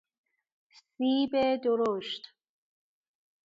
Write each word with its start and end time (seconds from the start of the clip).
سیب 0.85 1.31
درشت 1.63 2.21